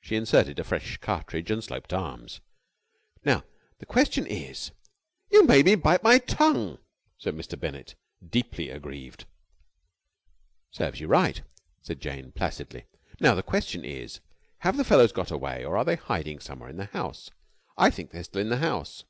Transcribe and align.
She 0.00 0.14
inserted 0.14 0.60
a 0.60 0.62
fresh 0.62 0.98
cartridge, 0.98 1.50
and 1.50 1.64
sloped 1.64 1.92
arms. 1.92 2.40
"Now, 3.24 3.42
the 3.80 3.86
question 3.86 4.24
is...." 4.24 4.70
"You 5.32 5.44
made 5.46 5.64
me 5.66 5.74
bite 5.74 6.04
my 6.04 6.18
tongue!" 6.18 6.78
said 7.18 7.34
Mr. 7.34 7.58
Bennett, 7.58 7.96
deeply 8.24 8.70
aggrieved. 8.70 9.24
"Serves 10.70 11.00
you 11.00 11.08
right!" 11.08 11.42
said 11.82 12.00
Jane 12.00 12.30
placidly. 12.30 12.84
"Now, 13.18 13.34
the 13.34 13.42
question 13.42 13.84
is, 13.84 14.20
have 14.58 14.76
the 14.76 14.84
fellows 14.84 15.10
got 15.10 15.32
away 15.32 15.64
or 15.64 15.76
are 15.76 15.84
they 15.84 15.96
hiding 15.96 16.38
somewhere 16.38 16.70
in 16.70 16.76
the 16.76 16.84
house? 16.84 17.32
I 17.76 17.90
think 17.90 18.12
they're 18.12 18.22
still 18.22 18.42
in 18.42 18.50
the 18.50 18.58
house." 18.58 19.02